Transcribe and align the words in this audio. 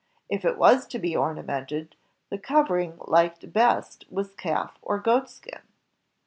If 0.29 0.43
it 0.45 0.57
was 0.57 0.87
to 0.87 0.97
be 0.97 1.15
ornamented, 1.15 1.95
the 2.31 2.39
covering 2.39 2.95
liked 3.01 3.53
best 3.53 4.05
was 4.11 4.33
calf 4.33 4.79
or 4.81 4.97
goatskin. 4.97 5.61